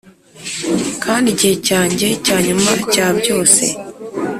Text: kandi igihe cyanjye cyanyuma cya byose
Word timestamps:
kandi 1.03 1.27
igihe 1.33 1.55
cyanjye 1.67 2.07
cyanyuma 2.25 2.71
cya 2.93 3.07
byose 3.19 3.63